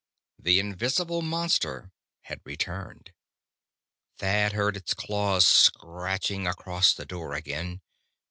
[0.39, 1.91] The invisible monster
[2.21, 3.13] had returned.
[4.17, 7.81] Thad heard its claws scratching across the door again.